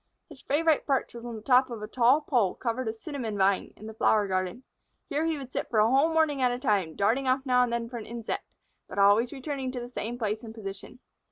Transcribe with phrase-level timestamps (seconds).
[0.29, 3.71] His favorite perch was on the top of a tall pole covered with cinnamon vine,
[3.77, 4.63] in the flower garden.
[5.09, 7.71] Here he would sit for a whole morning at a time, darting off now and
[7.71, 8.47] then for an insect,
[8.87, 11.01] but always returning to the same place and position.